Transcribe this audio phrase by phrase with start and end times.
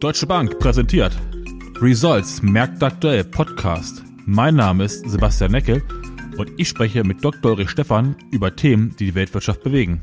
[0.00, 1.10] Deutsche Bank präsentiert
[1.80, 4.04] Results Merkt aktuell Podcast.
[4.26, 5.82] Mein Name ist Sebastian Neckel
[6.36, 7.50] und ich spreche mit Dr.
[7.50, 10.00] Ulrich Stephan über Themen, die die Weltwirtschaft bewegen.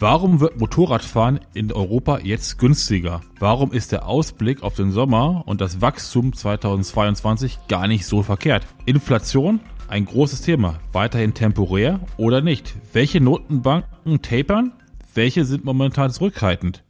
[0.00, 3.20] Warum wird Motorradfahren in Europa jetzt günstiger?
[3.38, 8.66] Warum ist der Ausblick auf den Sommer und das Wachstum 2022 gar nicht so verkehrt?
[8.84, 9.60] Inflation?
[9.86, 10.80] Ein großes Thema.
[10.90, 12.74] Weiterhin temporär oder nicht?
[12.92, 14.72] Welche Notenbanken tapern?
[15.14, 16.82] Welche sind momentan zurückhaltend?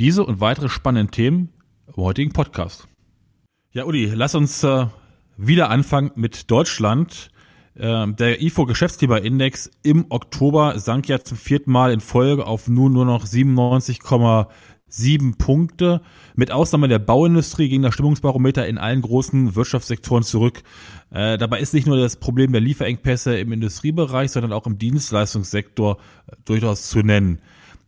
[0.00, 1.50] Diese und weitere spannende Themen
[1.86, 2.88] im heutigen Podcast.
[3.72, 4.86] Ja, Uli, lass uns äh,
[5.36, 7.30] wieder anfangen mit Deutschland.
[7.76, 13.04] Ähm, der IFO-Geschäftsgeber-Index im Oktober sank ja zum vierten Mal in Folge auf nun nur
[13.04, 16.00] noch 97,7 Punkte.
[16.34, 20.62] Mit Ausnahme der Bauindustrie ging das Stimmungsbarometer in allen großen Wirtschaftssektoren zurück.
[21.10, 25.98] Äh, dabei ist nicht nur das Problem der Lieferengpässe im Industriebereich, sondern auch im Dienstleistungssektor
[26.26, 27.42] äh, durchaus zu nennen.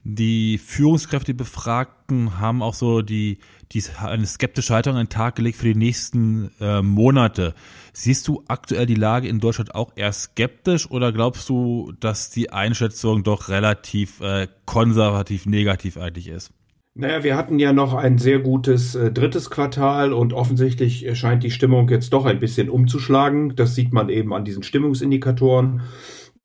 [0.04, 3.38] Die Führungskräfte, die Befragten, haben auch so die,
[3.70, 7.54] die eine skeptische Haltung an den Tag gelegt für die nächsten äh, Monate.
[7.92, 12.50] Siehst du aktuell die Lage in Deutschland auch eher skeptisch oder glaubst du, dass die
[12.50, 16.50] Einschätzung doch relativ äh, konservativ negativ eigentlich ist?
[16.94, 21.50] Naja, wir hatten ja noch ein sehr gutes äh, drittes Quartal und offensichtlich scheint die
[21.52, 23.54] Stimmung jetzt doch ein bisschen umzuschlagen.
[23.54, 25.82] Das sieht man eben an diesen Stimmungsindikatoren.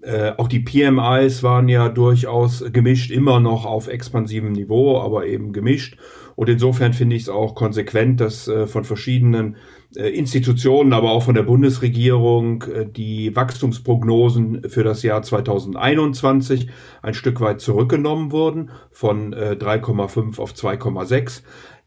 [0.01, 5.53] Äh, auch die PMIs waren ja durchaus gemischt, immer noch auf expansivem Niveau, aber eben
[5.53, 5.97] gemischt.
[6.35, 9.55] Und insofern finde ich es auch konsequent, dass äh, von verschiedenen
[9.95, 16.69] äh, Institutionen, aber auch von der Bundesregierung äh, die Wachstumsprognosen für das Jahr 2021
[17.01, 21.41] ein Stück weit zurückgenommen wurden, von 3,5 auf 2,6.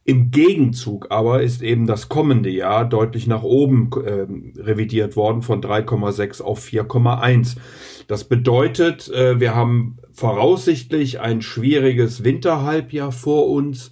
[0.04, 5.62] Im Gegenzug aber ist eben das kommende Jahr deutlich nach oben äh, revidiert worden von
[5.62, 7.56] 3,6 auf 4,1.
[8.08, 13.90] Das bedeutet, äh, wir haben voraussichtlich ein schwieriges Winterhalbjahr vor uns.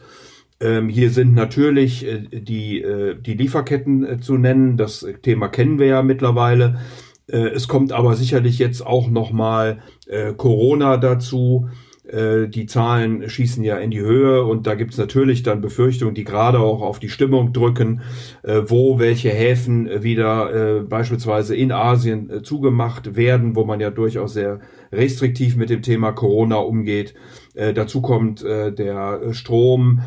[0.61, 4.77] Ähm, hier sind natürlich äh, die, äh, die Lieferketten äh, zu nennen.
[4.77, 6.81] Das Thema kennen wir ja mittlerweile.
[7.31, 9.83] Es kommt aber sicherlich jetzt auch nochmal
[10.39, 11.69] Corona dazu.
[12.09, 16.25] Äh, die Zahlen schießen ja in die Höhe und da gibt's natürlich dann Befürchtungen, die
[16.25, 18.01] gerade auch auf die Stimmung drücken,
[18.43, 24.33] äh, wo welche Häfen wieder äh, beispielsweise in Asien zugemacht werden, wo man ja durchaus
[24.33, 24.61] sehr
[24.91, 27.15] restriktiv mit dem Thema Corona umgeht.
[27.55, 30.01] Dazu kommt der Strom.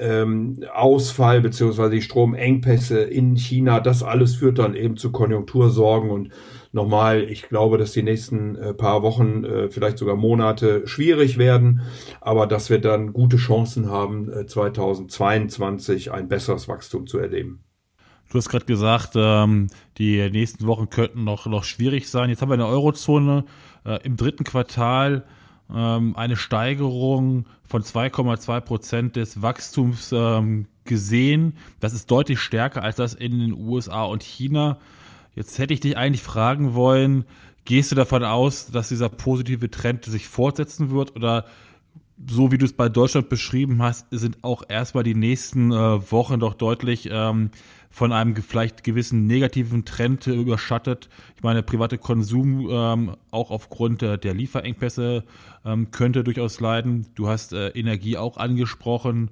[0.00, 6.30] Ähm, Ausfall beziehungsweise die Stromengpässe in China, das alles führt dann eben zu Konjunktursorgen und
[6.72, 11.82] nochmal, ich glaube, dass die nächsten äh, paar Wochen, äh, vielleicht sogar Monate schwierig werden,
[12.20, 17.64] aber dass wir dann gute Chancen haben, äh, 2022 ein besseres Wachstum zu erleben.
[18.30, 22.28] Du hast gerade gesagt, ähm, die nächsten Wochen könnten noch, noch schwierig sein.
[22.28, 23.44] Jetzt haben wir in der Eurozone
[23.86, 25.24] äh, im dritten Quartal
[25.74, 31.56] ähm, eine Steigerung von 2,2 Prozent des Wachstums ähm, gesehen.
[31.80, 34.78] Das ist deutlich stärker als das in den USA und China.
[35.38, 37.24] Jetzt hätte ich dich eigentlich fragen wollen,
[37.64, 41.44] gehst du davon aus, dass dieser positive Trend sich fortsetzen wird oder
[42.28, 46.40] so wie du es bei Deutschland beschrieben hast, sind auch erstmal die nächsten äh, Wochen
[46.40, 47.52] doch deutlich ähm,
[47.88, 51.08] von einem vielleicht gewissen negativen Trend überschattet.
[51.36, 55.22] Ich meine, private Konsum ähm, auch aufgrund äh, der Lieferengpässe
[55.64, 57.06] ähm, könnte durchaus leiden.
[57.14, 59.30] Du hast äh, Energie auch angesprochen.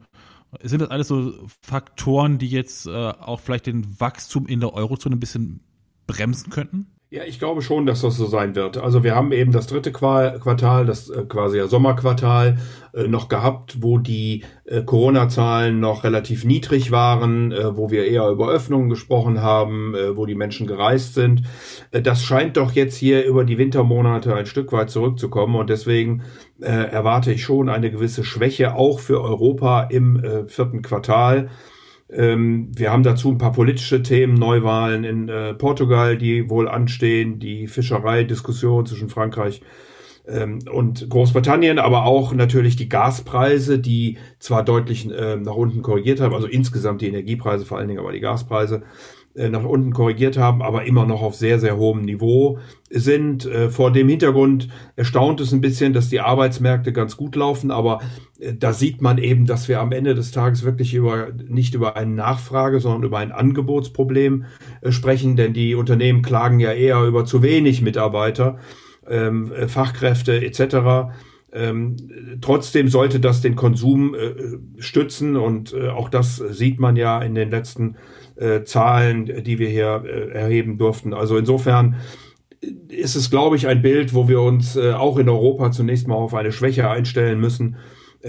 [0.63, 5.17] Sind das alles so Faktoren, die jetzt äh, auch vielleicht den Wachstum in der Eurozone
[5.17, 5.66] ein bisschen
[6.07, 6.87] bremsen könnten?
[7.09, 8.79] Ja, ich glaube schon, dass das so sein wird.
[8.79, 12.59] Also wir haben eben das dritte Quartal, das äh, quasi ja Sommerquartal
[12.93, 18.49] äh, noch gehabt, wo die äh, Corona-Zahlen noch relativ niedrig waren, wo wir eher über
[18.49, 21.43] Öffnungen gesprochen haben, wo die Menschen gereist sind.
[21.93, 26.23] das scheint doch jetzt hier über die Wintermonate ein Stück weit zurückzukommen und deswegen
[26.59, 31.51] erwarte ich schon eine gewisse Schwäche auch für Europa im vierten Quartal.
[32.09, 37.39] Ähm, wir haben dazu ein paar politische Themen, Neuwahlen in äh, Portugal, die wohl anstehen,
[37.39, 39.61] die Fischereidiskussion zwischen Frankreich
[40.27, 46.21] ähm, und Großbritannien, aber auch natürlich die Gaspreise, die zwar deutlich äh, nach unten korrigiert
[46.21, 48.83] haben, also insgesamt die Energiepreise vor allen Dingen, aber die Gaspreise
[49.51, 52.59] nach unten korrigiert haben, aber immer noch auf sehr, sehr hohem Niveau
[52.91, 53.45] sind.
[53.45, 58.01] Äh, vor dem Hintergrund erstaunt es ein bisschen, dass die Arbeitsmärkte ganz gut laufen, aber
[58.41, 61.97] äh, da sieht man eben, dass wir am Ende des Tages wirklich über, nicht über
[61.97, 64.45] eine Nachfrage, sondern über ein Angebotsproblem
[64.89, 68.59] sprechen, denn die Unternehmen klagen ja eher über zu wenig Mitarbeiter,
[69.09, 71.13] ähm, Fachkräfte etc.
[71.53, 71.97] Ähm,
[72.41, 77.35] trotzdem sollte das den Konsum äh, stützen und äh, auch das sieht man ja in
[77.35, 77.97] den letzten
[78.37, 81.15] äh, Zahlen, die wir hier äh, erheben durften.
[81.15, 81.97] Also insofern
[82.89, 86.15] ist es, glaube ich, ein Bild, wo wir uns äh, auch in Europa zunächst mal
[86.15, 87.77] auf eine Schwäche einstellen müssen.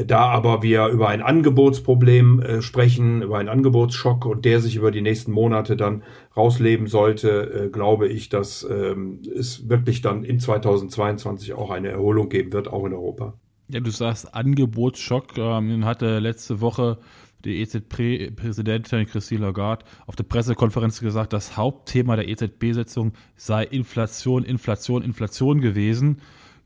[0.06, 4.92] Da aber wir über ein Angebotsproblem äh, sprechen, über einen Angebotsschock und der sich über
[4.92, 6.04] die nächsten Monate dann
[6.36, 12.30] rausleben sollte, äh, glaube ich, dass ähm, es wirklich dann in 2022 auch eine Erholung
[12.30, 13.40] geben wird, auch in Europa.
[13.70, 15.38] Ja, du sagst Angebotsschock.
[15.38, 16.98] Ähm, hatte letzte Woche
[17.46, 25.04] die EZB-Präsidentin Christine Lagarde auf der Pressekonferenz gesagt, das Hauptthema der EZB-Sitzung sei Inflation, Inflation,
[25.04, 26.22] Inflation gewesen.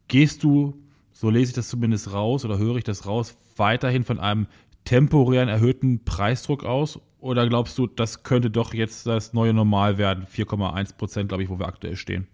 [0.08, 0.82] Gehst du
[1.22, 4.48] so lese ich das zumindest raus oder höre ich das raus, weiterhin von einem
[4.86, 7.00] temporären erhöhten Preisdruck aus?
[7.20, 10.26] Oder glaubst du, das könnte doch jetzt das neue Normal werden?
[10.26, 12.28] 4,1 Prozent, glaube ich, wo wir aktuell stehen.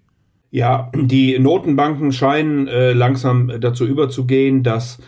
[0.49, 4.99] Ja, die Notenbanken scheinen äh, langsam dazu überzugehen, dass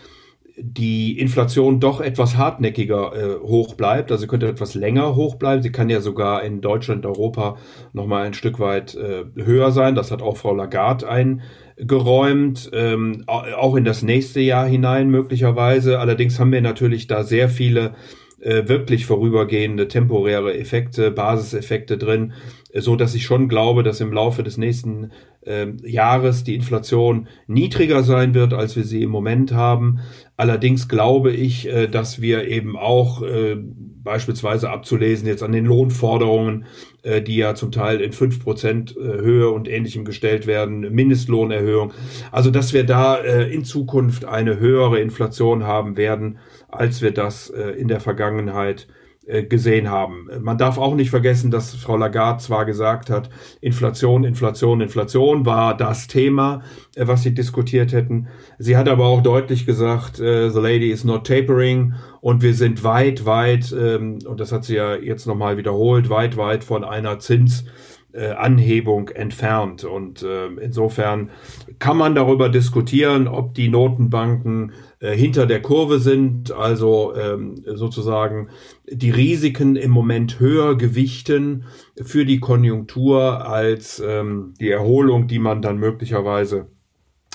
[0.62, 5.62] die Inflation doch etwas hartnäckiger äh, hoch bleibt, also könnte etwas länger hoch bleiben.
[5.62, 7.56] Sie kann ja sogar in Deutschland, Europa
[7.92, 9.94] noch mal ein Stück weit äh, höher sein.
[9.94, 15.98] Das hat auch Frau Lagarde eingeräumt, ähm, auch in das nächste Jahr hinein möglicherweise.
[15.98, 17.94] Allerdings haben wir natürlich da sehr viele
[18.40, 22.32] äh, wirklich vorübergehende temporäre Effekte, Basiseffekte drin,
[22.74, 25.10] so dass ich schon glaube, dass im Laufe des nächsten
[25.42, 30.00] äh, Jahres die Inflation niedriger sein wird, als wir sie im Moment haben.
[30.36, 33.56] Allerdings glaube ich, äh, dass wir eben auch äh,
[34.02, 36.64] beispielsweise abzulesen jetzt an den Lohnforderungen,
[37.02, 41.92] äh, die ja zum Teil in fünf Prozent äh, Höhe und ähnlichem gestellt werden, Mindestlohnerhöhung.
[42.30, 46.38] Also, dass wir da äh, in Zukunft eine höhere Inflation haben werden,
[46.72, 48.86] als wir das äh, in der Vergangenheit
[49.26, 50.28] äh, gesehen haben.
[50.40, 53.30] Man darf auch nicht vergessen, dass Frau Lagarde zwar gesagt hat,
[53.60, 56.62] Inflation, Inflation, Inflation war das Thema,
[56.96, 58.28] äh, was sie diskutiert hätten.
[58.58, 62.82] Sie hat aber auch deutlich gesagt, äh, the lady is not tapering und wir sind
[62.82, 67.18] weit, weit, ähm, und das hat sie ja jetzt nochmal wiederholt, weit, weit von einer
[67.18, 67.64] Zins
[68.12, 69.84] äh, Anhebung entfernt.
[69.84, 71.30] Und äh, insofern
[71.78, 78.50] kann man darüber diskutieren, ob die Notenbanken äh, hinter der Kurve sind, also ähm, sozusagen
[78.86, 81.64] die Risiken im Moment höher gewichten
[82.02, 86.68] für die Konjunktur als ähm, die Erholung, die man dann möglicherweise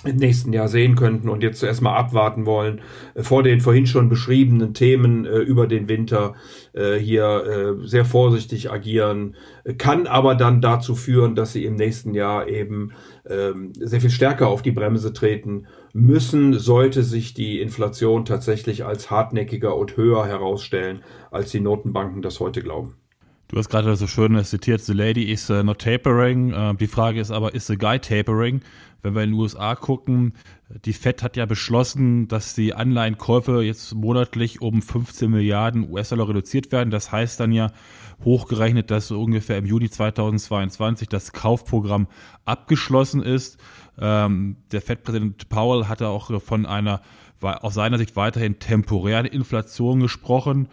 [0.08, 2.82] im nächsten Jahr sehen könnten und jetzt zuerst mal abwarten wollen
[3.14, 6.36] äh, vor den vorhin schon beschriebenen Themen äh, über den Winter
[6.74, 9.36] äh, hier äh, sehr vorsichtig agieren,
[9.78, 12.92] kann aber dann dazu führen, dass sie im nächsten Jahr eben
[13.28, 19.10] ähm, sehr viel stärker auf die Bremse treten müssen, sollte sich die Inflation tatsächlich als
[19.10, 22.96] hartnäckiger und höher herausstellen, als die Notenbanken das heute glauben.
[23.48, 26.52] Du hast gerade so schön zitiert, the lady is uh, not tapering.
[26.52, 28.62] Uh, die Frage ist aber, is the guy tapering?
[29.04, 30.34] Wenn wir in den USA gucken,
[30.84, 36.72] die Fed hat ja beschlossen, dass die Anleihenkäufe jetzt monatlich um 15 Milliarden US-Dollar reduziert
[36.72, 36.90] werden.
[36.90, 37.72] Das heißt dann ja
[38.24, 42.08] hochgerechnet, dass so ungefähr im Juni 2022 das Kaufprogramm
[42.46, 43.60] abgeschlossen ist.
[44.00, 47.02] Ähm, der Fed-Präsident Powell hatte auch von einer
[47.42, 50.68] aus seiner Sicht weiterhin temporären Inflation gesprochen.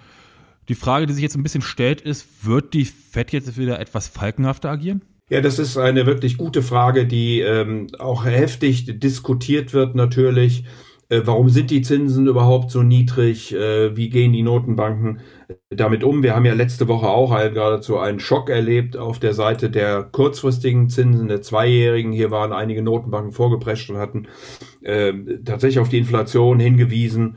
[0.69, 4.09] Die Frage, die sich jetzt ein bisschen stellt, ist, wird die Fed jetzt wieder etwas
[4.09, 5.03] falkenhafter agieren?
[5.29, 10.65] Ja, das ist eine wirklich gute Frage, die ähm, auch heftig diskutiert wird natürlich.
[11.09, 13.55] Äh, warum sind die Zinsen überhaupt so niedrig?
[13.55, 15.21] Äh, wie gehen die Notenbanken
[15.71, 16.23] damit um?
[16.23, 20.89] Wir haben ja letzte Woche auch geradezu einen Schock erlebt auf der Seite der kurzfristigen
[20.89, 22.13] Zinsen, der Zweijährigen.
[22.13, 24.29] Hier waren einige Notenbanken vorgeprescht und hatten
[24.83, 25.13] äh,
[25.45, 27.37] tatsächlich auf die Inflation hingewiesen.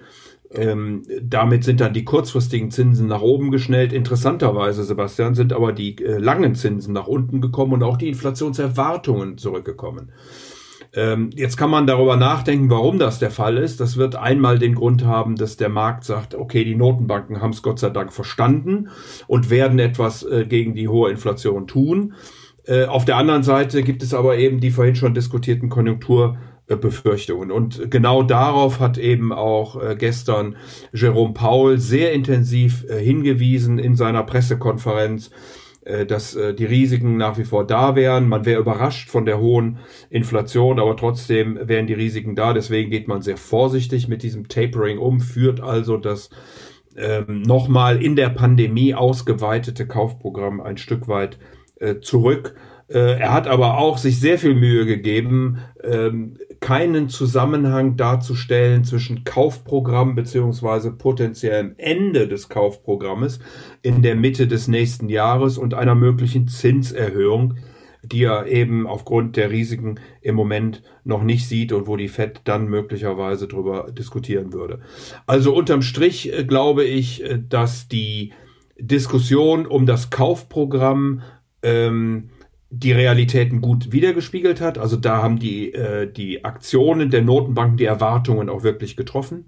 [0.58, 3.94] Ähm, damit sind dann die kurzfristigen Zinsen nach oben geschnellt.
[3.94, 9.38] Interessanterweise, Sebastian, sind aber die äh, langen Zinsen nach unten gekommen und auch die Inflationserwartungen
[9.38, 10.12] zurückgekommen.
[10.96, 13.82] Ähm, jetzt kann man darüber nachdenken, warum das der Fall ist.
[13.82, 17.62] Das wird einmal den Grund haben, dass der Markt sagt, okay, die Notenbanken haben es
[17.62, 18.90] Gott sei Dank verstanden
[19.28, 22.14] und werden etwas äh, gegen die hohe Inflation tun.
[22.66, 27.52] Äh, auf der anderen Seite gibt es aber eben die vorhin schon diskutierten Konjunktur Befürchtungen.
[27.52, 30.56] Und genau darauf hat eben auch äh, gestern
[30.94, 35.30] Jerome Paul sehr intensiv äh, hingewiesen in seiner Pressekonferenz,
[35.84, 38.28] äh, dass die Risiken nach wie vor da wären.
[38.28, 39.78] Man wäre überrascht von der hohen
[40.10, 42.54] Inflation, aber trotzdem wären die Risiken da.
[42.54, 46.32] Deswegen geht man sehr vorsichtig mit diesem Tapering um, führt also das
[46.98, 51.38] ähm, nochmal in der Pandemie ausgeweitete Kaufprogramm ein Stück weit
[51.80, 52.56] äh, zurück.
[52.88, 59.24] Äh, er hat aber auch sich sehr viel Mühe gegeben, ähm, keinen Zusammenhang darzustellen zwischen
[59.24, 63.40] Kaufprogramm beziehungsweise potenziellem Ende des Kaufprogrammes
[63.82, 67.56] in der Mitte des nächsten Jahres und einer möglichen Zinserhöhung,
[68.04, 72.42] die er eben aufgrund der Risiken im Moment noch nicht sieht und wo die Fed
[72.44, 74.82] dann möglicherweise drüber diskutieren würde.
[75.26, 78.34] Also unterm Strich äh, glaube ich, äh, dass die
[78.78, 81.22] Diskussion um das Kaufprogramm
[81.64, 82.30] ähm,
[82.80, 84.78] die Realitäten gut wiedergespiegelt hat.
[84.78, 89.46] Also da haben die, äh, die Aktionen der Notenbanken die Erwartungen auch wirklich getroffen.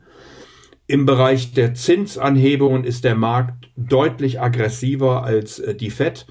[0.87, 6.25] Im Bereich der Zinsanhebungen ist der Markt deutlich aggressiver als äh, die FED.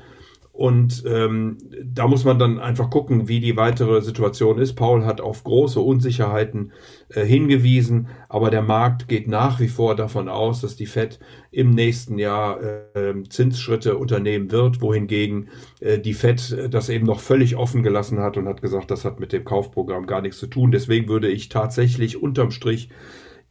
[0.57, 4.73] Und ähm, da muss man dann einfach gucken, wie die weitere Situation ist.
[4.73, 6.73] Paul hat auf große Unsicherheiten
[7.11, 11.19] äh, hingewiesen, aber der Markt geht nach wie vor davon aus, dass die Fed
[11.51, 17.57] im nächsten Jahr äh, Zinsschritte unternehmen wird, wohingegen äh, die Fed das eben noch völlig
[17.57, 20.71] offen gelassen hat und hat gesagt, das hat mit dem Kaufprogramm gar nichts zu tun.
[20.71, 22.89] Deswegen würde ich tatsächlich unterm Strich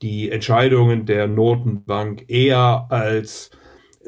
[0.01, 3.51] die Entscheidungen der Notenbank eher als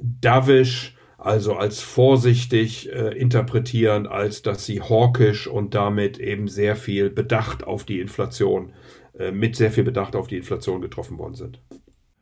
[0.01, 7.09] dovish also als vorsichtig äh, interpretieren, als dass sie hawkisch und damit eben sehr viel
[7.09, 8.73] Bedacht auf die Inflation,
[9.17, 11.59] äh, mit sehr viel Bedacht auf die Inflation getroffen worden sind.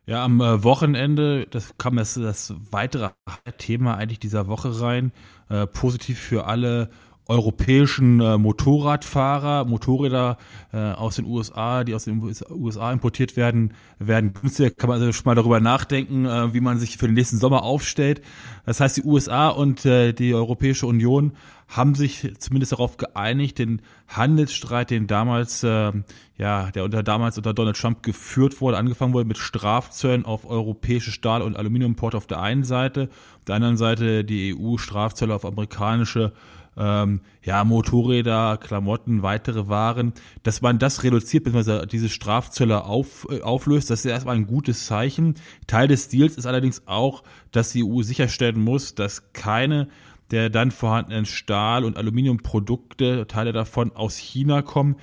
[0.06, 3.10] Ja, am äh, Wochenende, das kam das, das weitere
[3.58, 5.12] Thema eigentlich dieser Woche rein,
[5.50, 6.90] äh, positiv für alle
[7.28, 10.38] europäischen äh, Motorradfahrer, Motorräder
[10.72, 14.70] äh, aus den USA, die aus den USA importiert werden, werden günstiger.
[14.70, 17.62] Kann man also schon mal darüber nachdenken, äh, wie man sich für den nächsten Sommer
[17.62, 18.22] aufstellt.
[18.64, 21.32] Das heißt, die USA und äh, die Europäische Union
[21.68, 25.90] haben sich zumindest darauf geeinigt, den Handelsstreit, den damals, äh,
[26.38, 31.10] ja, der unter damals unter Donald Trump geführt wurde, angefangen wurde mit Strafzöllen auf europäische
[31.10, 35.44] Stahl- und Aluminiumport auf der einen Seite, auf der anderen Seite die EU Strafzölle auf
[35.44, 36.32] amerikanische
[36.76, 41.86] ähm, ja, Motorräder, Klamotten, weitere Waren, dass man das reduziert, bzw.
[41.86, 45.34] diese Strafzölle auf, äh, auflöst, das ist erstmal ein gutes Zeichen.
[45.66, 49.88] Teil des Deals ist allerdings auch, dass die EU sicherstellen muss, dass keine
[50.30, 54.94] der dann vorhandenen Stahl- und Aluminiumprodukte, Teile davon aus China kommen.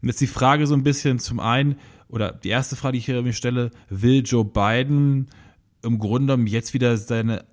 [0.00, 1.76] Und jetzt die Frage so ein bisschen zum einen,
[2.08, 5.28] oder die erste Frage, die ich hier mir stelle, will Joe Biden
[5.82, 7.44] im Grunde jetzt wieder seine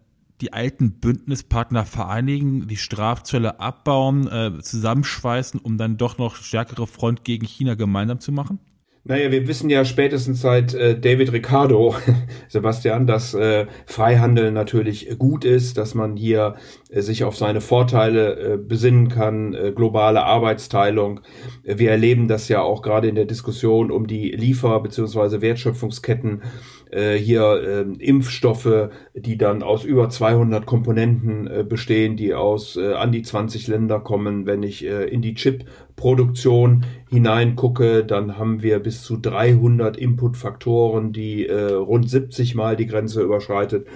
[0.42, 7.24] die alten Bündnispartner vereinigen, die Strafzölle abbauen, äh, zusammenschweißen, um dann doch noch stärkere Front
[7.24, 8.60] gegen China gemeinsam zu machen?
[9.06, 11.96] Naja, wir wissen ja spätestens seit äh, David Ricardo,
[12.50, 16.56] Sebastian, dass äh, Freihandel natürlich gut ist, dass man hier
[16.90, 21.22] äh, sich auf seine Vorteile äh, besinnen kann, äh, globale Arbeitsteilung.
[21.64, 25.42] Wir erleben das ja auch gerade in der Diskussion um die Liefer- bzw.
[25.42, 26.44] Wertschöpfungsketten
[26.92, 32.94] äh, hier äh, Impfstoffe, die dann aus über 200 Komponenten äh, bestehen, die aus äh,
[32.94, 34.46] an die 20 Länder kommen.
[34.46, 41.48] Wenn ich äh, in die Chip-Produktion hineingucke, dann haben wir bis zu 300 Inputfaktoren, die
[41.48, 43.88] äh, rund 70 Mal die Grenze überschreitet.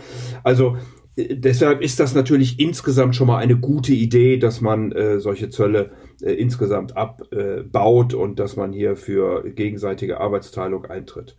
[0.43, 0.77] Also
[1.15, 5.49] äh, deshalb ist das natürlich insgesamt schon mal eine gute Idee, dass man äh, solche
[5.49, 11.35] Zölle äh, insgesamt abbaut äh, und dass man hier für gegenseitige Arbeitsteilung eintritt.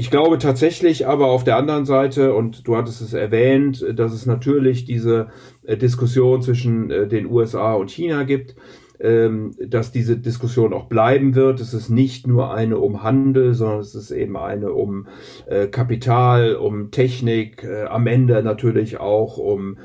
[0.00, 4.24] Ich glaube tatsächlich aber auf der anderen Seite, und du hattest es erwähnt, dass es
[4.24, 5.28] natürlich diese
[5.62, 8.54] äh, Diskussion zwischen äh, den USA und China gibt,
[8.98, 11.60] ähm, dass diese Diskussion auch bleiben wird.
[11.60, 15.06] Es ist nicht nur eine um Handel, sondern es ist eben eine um
[15.44, 19.76] äh, Kapital, um Technik, am Ende natürlich auch um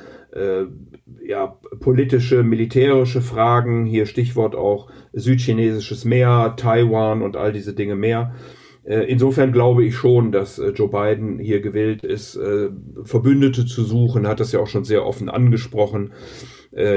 [1.25, 3.85] ja, politische, militärische Fragen.
[3.85, 8.33] Hier Stichwort auch südchinesisches Meer, Taiwan und all diese Dinge mehr.
[8.85, 12.69] Äh, insofern glaube ich schon, dass äh, Joe Biden hier gewillt ist, äh,
[13.03, 16.13] Verbündete zu suchen, hat das ja auch schon sehr offen angesprochen,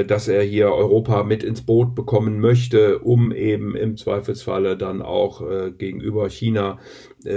[0.07, 5.41] dass er hier Europa mit ins Boot bekommen möchte, um eben im Zweifelsfalle dann auch
[5.77, 6.79] gegenüber China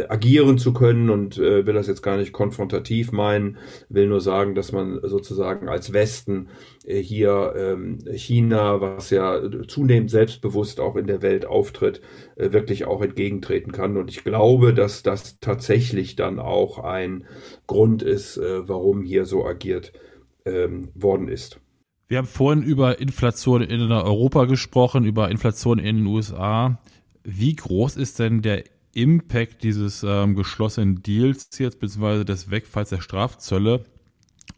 [0.09, 3.59] agieren zu können und will das jetzt gar nicht konfrontativ meinen,
[3.89, 6.49] will nur sagen, dass man sozusagen als Westen
[6.87, 12.01] hier ähm, China, was ja zunehmend selbstbewusst auch in der Welt auftritt,
[12.37, 13.97] wirklich auch entgegentreten kann.
[13.97, 17.25] Und ich glaube, dass das tatsächlich dann auch ein
[17.67, 19.93] Grund ist, äh, warum hier so agiert
[20.45, 21.61] ähm, worden ist.
[22.09, 26.79] Wir haben vorhin über Inflation in Europa gesprochen, über Inflation in den USA.
[27.25, 33.01] Wie groß ist denn der Impact dieses ähm, geschlossenen Deals jetzt, beziehungsweise des Wegfalls der
[33.01, 33.85] Strafzölle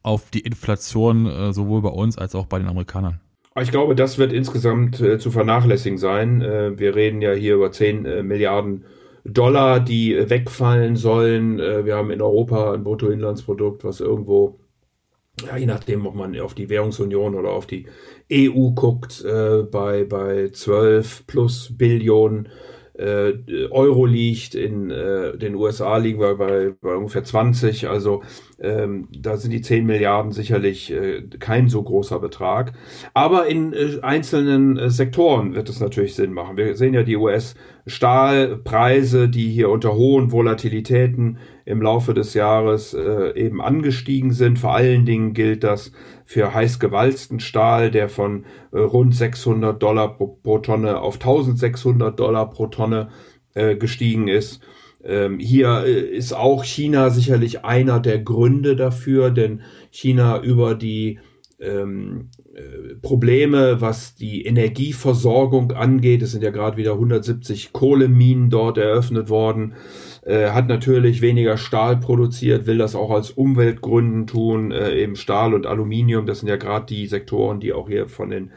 [0.02, 3.20] auf die Inflation äh, sowohl bei uns als auch bei den Amerikanern?
[3.60, 6.42] Ich glaube, das wird insgesamt äh, zu vernachlässigen sein.
[6.42, 8.84] Äh, wir reden ja hier über 10 äh, Milliarden
[9.24, 11.60] Dollar, die wegfallen sollen.
[11.60, 14.58] Äh, wir haben in Europa ein Bruttoinlandsprodukt, was irgendwo,
[15.46, 17.86] ja, je nachdem, ob man auf die Währungsunion oder auf die
[18.32, 24.54] EU guckt, äh, bei, bei 12 plus Billionen äh, Euro liegt.
[24.54, 27.88] In äh, den USA liegen wir bei, bei ungefähr 20.
[27.88, 28.22] Also
[28.60, 32.72] ähm, da sind die 10 Milliarden sicherlich äh, kein so großer Betrag.
[33.12, 36.56] Aber in äh, einzelnen äh, Sektoren wird es natürlich Sinn machen.
[36.56, 37.18] Wir sehen ja die
[37.86, 44.58] US-Stahlpreise, die hier unter hohen Volatilitäten im Laufe des Jahres äh, eben angestiegen sind.
[44.58, 45.92] Vor allen Dingen gilt das
[46.24, 52.18] für heiß gewalzten Stahl, der von äh, rund 600 Dollar pro, pro, Tonne auf 1600
[52.18, 53.08] Dollar pro Tonne
[53.54, 54.60] äh, gestiegen ist.
[55.04, 59.60] Ähm, hier äh, ist auch China sicherlich einer der Gründe dafür, denn
[59.90, 61.18] China über die
[61.60, 62.33] ähm, äh,
[63.02, 69.74] Probleme, was die Energieversorgung angeht, es sind ja gerade wieder 170 Kohleminen dort eröffnet worden,
[70.22, 75.52] äh, hat natürlich weniger Stahl produziert, will das auch aus Umweltgründen tun, äh, eben Stahl
[75.54, 78.50] und Aluminium, das sind ja gerade die Sektoren, die auch hier von den äh,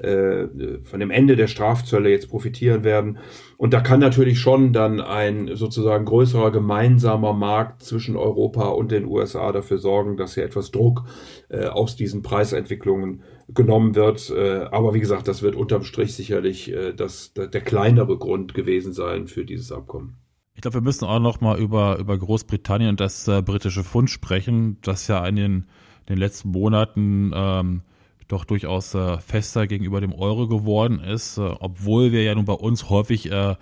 [0.00, 3.18] von dem Ende der Strafzölle jetzt profitieren werden.
[3.56, 9.04] Und da kann natürlich schon dann ein sozusagen größerer gemeinsamer Markt zwischen Europa und den
[9.04, 11.04] USA dafür sorgen, dass hier etwas Druck
[11.48, 14.30] äh, aus diesen Preisentwicklungen genommen wird.
[14.30, 18.92] Äh, aber wie gesagt, das wird unterm Strich sicherlich äh, das, der kleinere Grund gewesen
[18.92, 20.18] sein für dieses Abkommen.
[20.54, 24.10] Ich glaube, wir müssen auch noch mal über, über Großbritannien und das äh, britische Pfund
[24.10, 27.82] sprechen, das ja in den, in den letzten Monaten ähm,
[28.28, 32.52] doch durchaus äh, fester gegenüber dem Euro geworden ist, äh, obwohl wir ja nun bei
[32.52, 33.56] uns häufig äh,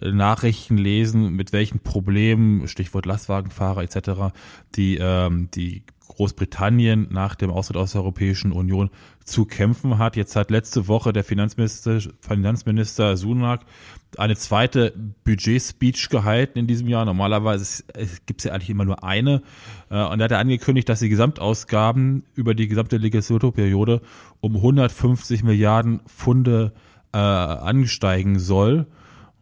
[0.00, 4.32] Nachrichten lesen, mit welchen Problemen, Stichwort Lastwagenfahrer etc.,
[4.74, 8.90] die, ähm, die Großbritannien nach dem Austritt aus der Europäischen Union
[9.24, 10.16] zu kämpfen hat.
[10.16, 13.60] Jetzt hat letzte Woche der Finanzminister, Finanzminister Sunak
[14.18, 14.92] eine zweite
[15.24, 17.04] Budget-Speech gehalten in diesem Jahr.
[17.04, 17.84] Normalerweise
[18.26, 19.42] gibt es ja eigentlich immer nur eine.
[19.88, 24.02] Äh, und er hat angekündigt, dass die Gesamtausgaben über die gesamte Legislaturperiode
[24.40, 26.72] um 150 Milliarden Pfunde
[27.12, 28.86] äh, ansteigen soll.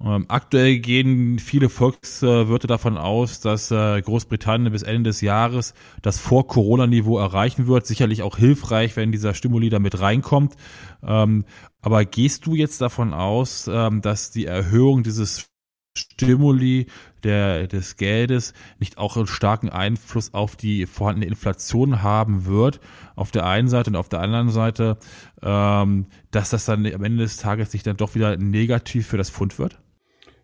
[0.00, 6.20] Ähm, aktuell gehen viele Volkswirte davon aus, dass äh, Großbritannien bis Ende des Jahres das
[6.20, 7.86] Vor-Corona-Niveau erreichen wird.
[7.86, 10.54] Sicherlich auch hilfreich, wenn dieser Stimuli damit reinkommt.
[11.02, 11.44] Ähm,
[11.80, 15.50] aber gehst du jetzt davon aus, ähm, dass die Erhöhung dieses
[15.96, 16.86] Stimuli
[17.24, 22.78] der, des Geldes nicht auch einen starken Einfluss auf die vorhandene Inflation haben wird,
[23.16, 24.98] auf der einen Seite und auf der anderen Seite,
[25.40, 29.58] dass das dann am Ende des Tages sich dann doch wieder negativ für das Pfund
[29.58, 29.80] wird?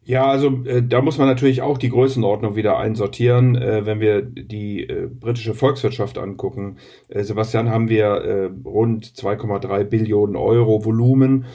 [0.07, 4.21] Ja, also äh, da muss man natürlich auch die Größenordnung wieder einsortieren, äh, wenn wir
[4.21, 6.77] die äh, britische Volkswirtschaft angucken.
[7.09, 11.47] Äh, Sebastian, haben wir äh, rund 2,3 Billionen Euro Volumen.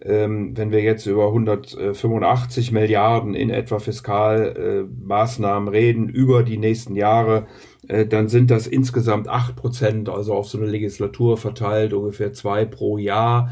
[0.00, 7.46] Ähm, wenn wir jetzt über 185 Milliarden in etwa Fiskalmaßnahmen reden über die nächsten Jahre,
[7.88, 12.64] äh, dann sind das insgesamt acht Prozent, also auf so eine Legislatur verteilt, ungefähr zwei
[12.64, 13.50] pro Jahr.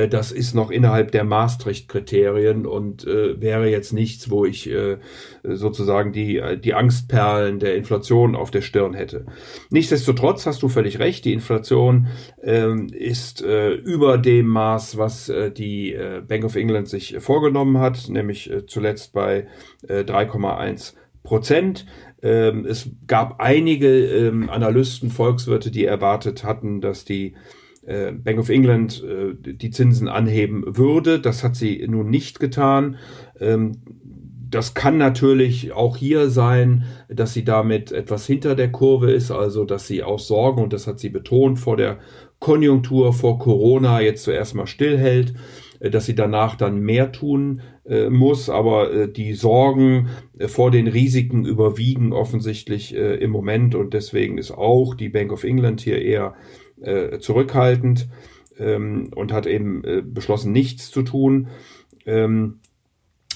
[0.00, 4.98] Äh, das ist noch innerhalb der Maastricht-Kriterien und äh, wäre jetzt nichts, wo ich äh,
[5.42, 9.26] sozusagen die, äh, die Angstperlen der Inflation auf der Stirn hätte.
[9.70, 12.08] Nichtsdestotrotz hast du völlig recht, die Inflation
[12.42, 17.78] ähm, ist äh, über dem Maß, was äh, die äh, Bank of England sich vorgenommen
[17.78, 19.46] hat, nämlich äh, zuletzt bei
[19.88, 21.86] äh, 3,1 Prozent.
[22.22, 27.34] Ähm, es gab einige ähm, Analysten, Volkswirte, die erwartet hatten, dass die
[27.90, 31.18] äh, Bank of England äh, die Zinsen anheben würde.
[31.18, 32.96] Das hat sie nun nicht getan.
[33.40, 33.72] Ähm,
[34.48, 39.64] das kann natürlich auch hier sein, dass sie damit etwas hinter der Kurve ist, also
[39.64, 41.98] dass sie aus Sorgen, und das hat sie betont, vor der
[42.38, 45.34] Konjunktur, vor Corona jetzt zuerst mal stillhält,
[45.80, 47.62] äh, dass sie danach dann mehr tun
[48.08, 50.10] muss, aber die Sorgen
[50.46, 55.80] vor den Risiken überwiegen offensichtlich im Moment und deswegen ist auch die Bank of England
[55.80, 56.36] hier eher
[56.82, 58.08] äh, zurückhaltend
[58.58, 61.48] ähm, und hat eben äh, beschlossen, nichts zu tun.
[62.06, 62.60] Ähm,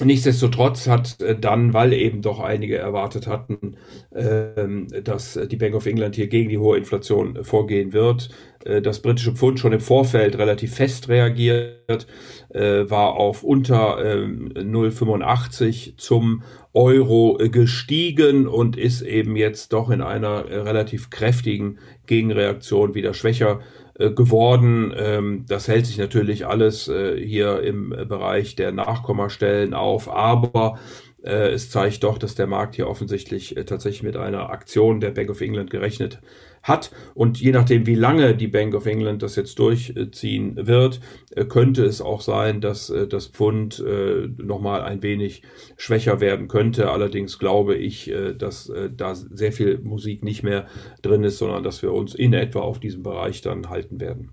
[0.03, 3.77] Nichtsdestotrotz hat äh, dann, weil eben doch einige erwartet hatten,
[4.13, 8.29] ähm, dass die Bank of England hier gegen die hohe Inflation vorgehen wird,
[8.65, 12.09] äh, das britische Pfund schon im Vorfeld relativ fest reagiert,
[12.49, 20.47] äh, war auf unter 0,85 zum Euro gestiegen und ist eben jetzt doch in einer
[20.49, 23.61] relativ kräftigen Gegenreaktion wieder schwächer
[23.99, 24.93] äh, geworden.
[24.97, 30.79] Ähm, das hält sich natürlich alles äh, hier im Bereich der Nachkommastellen auf, aber
[31.23, 35.31] äh, es zeigt doch, dass der Markt hier offensichtlich tatsächlich mit einer Aktion der Bank
[35.31, 36.21] of England gerechnet
[36.65, 36.91] hat.
[37.15, 41.01] Und je nachdem, wie lange die Bank of England das jetzt durchziehen wird,
[41.31, 45.43] äh, könnte es auch sein, dass äh, das Pfund äh, nochmal ein wenig
[45.77, 46.91] schwächer werden könnte.
[46.91, 50.67] Allerdings glaube ich, dass da sehr viel Musik nicht mehr
[51.03, 54.31] drin ist, sondern dass wir uns in etwa auf diesem Bereich dann halten werden.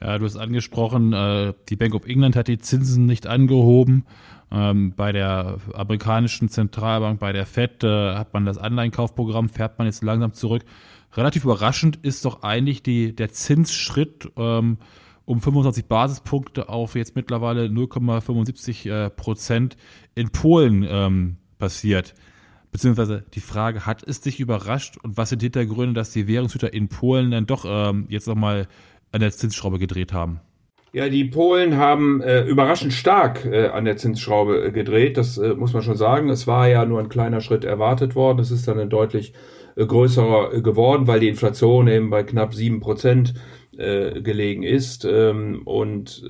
[0.00, 1.12] Ja, du hast angesprochen,
[1.68, 4.04] die Bank of England hat die Zinsen nicht angehoben.
[4.52, 10.02] Ähm, bei der amerikanischen Zentralbank, bei der Fed, hat man das Anleihenkaufprogramm, fährt man jetzt
[10.02, 10.62] langsam zurück
[11.14, 14.78] relativ überraschend ist doch eigentlich die, der Zinsschritt ähm,
[15.24, 19.76] um 25 Basispunkte auf jetzt mittlerweile 0,75 äh, Prozent
[20.14, 22.14] in Polen ähm, passiert.
[22.70, 26.88] Beziehungsweise die Frage, hat es dich überrascht und was sind Hintergründe, dass die Währungshüter in
[26.88, 28.66] Polen dann doch ähm, jetzt nochmal
[29.12, 30.40] an der Zinsschraube gedreht haben?
[30.94, 35.54] Ja, die Polen haben äh, überraschend stark äh, an der Zinsschraube äh, gedreht, das äh,
[35.54, 36.28] muss man schon sagen.
[36.28, 38.40] Es war ja nur ein kleiner Schritt erwartet worden.
[38.40, 39.32] Es ist dann ein deutlich
[39.74, 43.34] äh, größerer äh, geworden, weil die Inflation eben bei knapp sieben Prozent
[43.74, 45.06] gelegen ist.
[45.06, 46.22] Ähm, und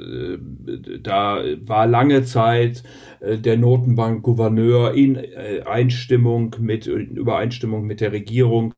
[1.02, 2.84] da war lange Zeit
[3.20, 5.18] der Notenbankgouverneur in
[5.66, 8.74] Einstimmung mit, in Übereinstimmung mit der Regierung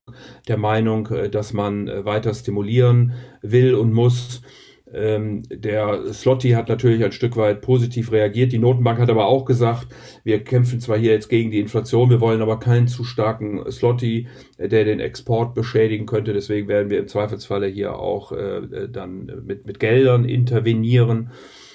[0.48, 4.40] der Meinung, dass man weiter stimulieren will und muss.
[4.94, 8.52] Ähm, der Slotty hat natürlich ein Stück weit positiv reagiert.
[8.52, 9.88] Die Notenbank hat aber auch gesagt,
[10.22, 14.28] wir kämpfen zwar hier jetzt gegen die Inflation, wir wollen aber keinen zu starken Slotty,
[14.58, 16.32] äh, der den Export beschädigen könnte.
[16.32, 21.30] Deswegen werden wir im Zweifelsfalle hier auch äh, dann mit, mit Geldern intervenieren.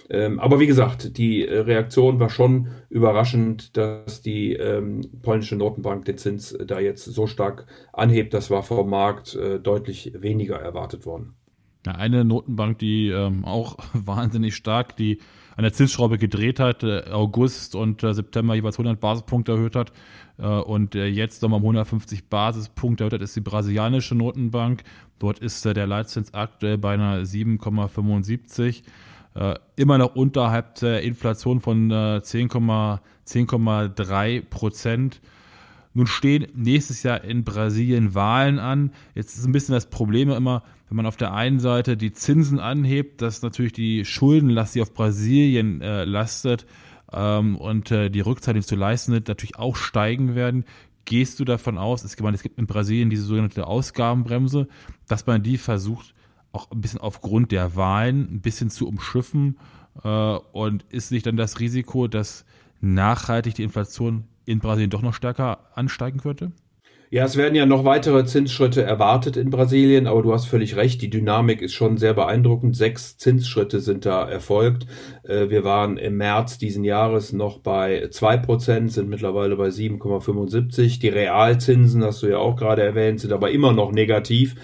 [0.10, 6.18] Ähm, aber wie gesagt, die Reaktion war schon überraschend, dass die ähm, polnische Notenbank den
[6.18, 8.34] Zins da jetzt so stark anhebt.
[8.34, 11.36] Das war vom Markt äh, deutlich weniger erwartet worden.
[11.86, 15.20] Ja, eine Notenbank, die ähm, auch wahnsinnig stark die
[15.56, 19.92] an der Zinsschraube gedreht hat, äh, August und äh, September jeweils 100 Basispunkte erhöht hat
[20.38, 24.84] äh, und äh, jetzt nochmal um 150 Basispunkte erhöht hat, ist die brasilianische Notenbank.
[25.20, 28.84] Dort ist äh, der Leitzins aktuell bei einer 7,75.
[29.36, 35.22] Äh, immer noch unterhalb der Inflation von 10,3 10,3 Prozent.
[36.00, 38.94] Nun stehen nächstes Jahr in Brasilien Wahlen an.
[39.16, 42.58] Jetzt ist ein bisschen das Problem immer, wenn man auf der einen Seite die Zinsen
[42.58, 46.66] anhebt, dass natürlich die Schuldenlast, die auf Brasilien äh, lastet
[47.12, 50.64] ähm, und äh, die Rückzahlung, zu leisten sind, natürlich auch steigen werden.
[51.04, 54.70] Gehst du davon aus, es, es gibt in Brasilien diese sogenannte Ausgabenbremse,
[55.10, 56.14] dass man die versucht,
[56.54, 59.58] auch ein bisschen aufgrund der Wahlen ein bisschen zu umschiffen
[60.06, 62.46] äh, und ist nicht dann das Risiko, dass
[62.80, 66.52] nachhaltig die Inflation in Brasilien doch noch stärker ansteigen könnte?
[67.12, 71.02] Ja, es werden ja noch weitere Zinsschritte erwartet in Brasilien, aber du hast völlig recht,
[71.02, 72.76] die Dynamik ist schon sehr beeindruckend.
[72.76, 74.86] Sechs Zinsschritte sind da erfolgt.
[75.24, 81.00] Äh, wir waren im März diesen Jahres noch bei zwei Prozent, sind mittlerweile bei 7,75.
[81.00, 84.56] Die Realzinsen, hast du ja auch gerade erwähnt, sind aber immer noch negativ.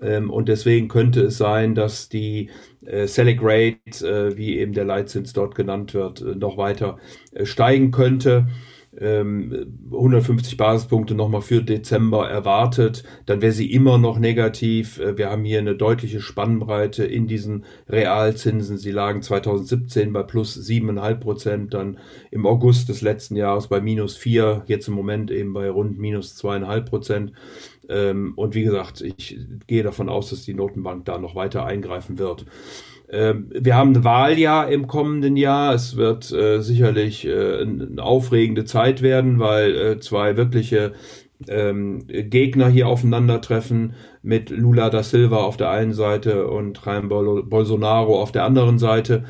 [0.00, 2.48] Ähm, und deswegen könnte es sein, dass die
[2.86, 6.96] äh, Selic Rate, äh, wie eben der Leitzins dort genannt wird, noch weiter
[7.44, 8.46] steigen könnte.
[8.92, 14.98] 150 ähm, Basispunkte nochmal für Dezember erwartet, dann wäre sie immer noch negativ.
[14.98, 18.78] Äh, wir haben hier eine deutliche Spannbreite in diesen Realzinsen.
[18.78, 21.98] Sie lagen 2017 bei plus 7,5 Prozent, dann
[22.32, 26.36] im August des letzten Jahres bei minus 4, jetzt im Moment eben bei rund minus
[26.42, 27.32] 2,5 Prozent.
[27.88, 32.18] Ähm, und wie gesagt, ich gehe davon aus, dass die Notenbank da noch weiter eingreifen
[32.18, 32.44] wird.
[33.12, 35.74] Ähm, wir haben ein Wahljahr im kommenden Jahr.
[35.74, 40.92] Es wird äh, sicherlich äh, eine aufregende Zeit werden, weil äh, zwei wirkliche
[41.48, 48.20] ähm, Gegner hier aufeinandertreffen mit Lula da Silva auf der einen Seite und Jair Bolsonaro
[48.20, 49.24] auf der anderen Seite.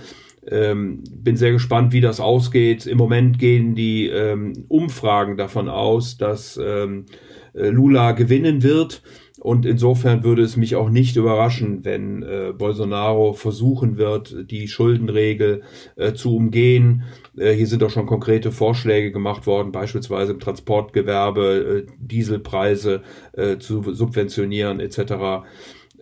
[0.46, 2.86] Ähm, bin sehr gespannt, wie das ausgeht.
[2.86, 7.06] Im Moment gehen die ähm, Umfragen davon aus, dass ähm,
[7.54, 9.02] äh, Lula gewinnen wird.
[9.40, 15.62] Und insofern würde es mich auch nicht überraschen, wenn äh, Bolsonaro versuchen wird, die Schuldenregel
[15.96, 17.04] äh, zu umgehen.
[17.38, 23.00] Äh, hier sind auch schon konkrete Vorschläge gemacht worden, beispielsweise im Transportgewerbe äh, Dieselpreise
[23.32, 25.46] äh, zu subventionieren etc.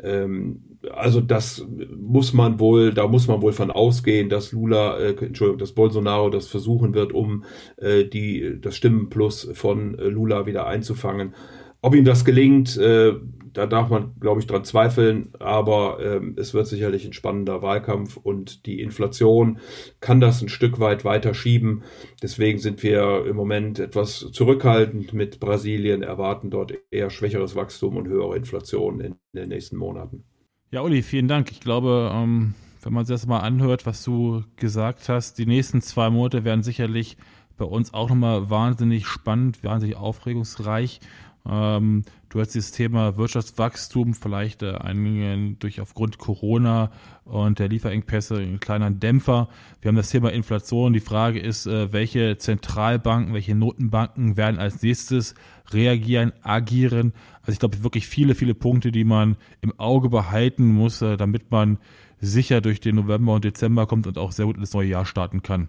[0.02, 5.10] Ähm, also das muss man wohl, da muss man wohl von ausgehen, dass Lula, äh,
[5.10, 7.44] Entschuldigung, dass Bolsonaro das versuchen wird, um
[7.76, 11.34] äh, die das Stimmenplus von äh, Lula wieder einzufangen.
[11.80, 13.14] Ob ihm das gelingt, äh,
[13.52, 18.16] da darf man, glaube ich, dran zweifeln, aber ähm, es wird sicherlich ein spannender Wahlkampf
[18.16, 19.58] und die Inflation
[20.00, 21.82] kann das ein Stück weit weiter schieben.
[22.22, 28.08] Deswegen sind wir im Moment etwas zurückhaltend mit Brasilien, erwarten dort eher schwächeres Wachstum und
[28.08, 30.24] höhere Inflation in den nächsten Monaten.
[30.70, 31.50] Ja, Uli, vielen Dank.
[31.50, 35.80] Ich glaube, ähm, wenn man sich das mal anhört, was du gesagt hast, die nächsten
[35.82, 37.16] zwei Monate werden sicherlich
[37.56, 41.00] bei uns auch nochmal wahnsinnig spannend, wahnsinnig aufregungsreich.
[41.46, 46.90] Ähm, du hast dieses Thema Wirtschaftswachstum, vielleicht äh, einigen durch aufgrund Corona
[47.24, 49.48] und der Lieferengpässe einen kleinen Dämpfer.
[49.80, 50.92] Wir haben das Thema Inflation.
[50.92, 55.34] Die Frage ist, äh, welche Zentralbanken, welche Notenbanken werden als nächstes
[55.72, 57.12] reagieren, agieren.
[57.40, 61.50] Also ich glaube wirklich viele, viele Punkte, die man im Auge behalten muss, äh, damit
[61.50, 61.78] man
[62.20, 65.42] sicher durch den November und Dezember kommt und auch sehr gut ins neue Jahr starten
[65.42, 65.68] kann.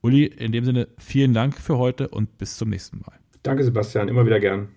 [0.00, 3.18] Uli, in dem Sinne vielen Dank für heute und bis zum nächsten Mal.
[3.42, 4.08] Danke, Sebastian.
[4.08, 4.68] Immer wieder gern.